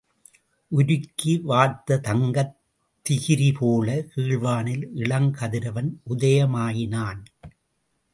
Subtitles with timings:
[0.71, 2.55] உருக்கி வார்த்த தங்கத்
[3.05, 7.21] திகிரி போலக் கீழ்வானில் இளங்கதிரவன் உதயமாயினான்.